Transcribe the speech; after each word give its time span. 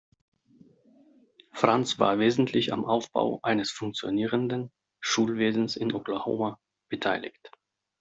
Frantz 1.51 1.99
war 1.99 2.17
wesentlich 2.17 2.73
am 2.73 2.85
Aufbau 2.85 3.39
eines 3.43 3.69
funktionierenden 3.69 4.71
Schulwesens 4.99 5.75
in 5.75 5.93
Oklahoma 5.93 6.59
beteiligt. 6.89 7.51